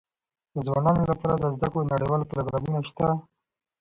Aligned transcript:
د 0.53 0.55
ځوانانو 0.67 1.03
لپاره 1.11 1.35
د 1.37 1.45
زده 1.55 1.67
کړو 1.71 1.89
نړيوال 1.93 2.21
پروګرامونه 2.31 2.79
سته. 2.89 3.07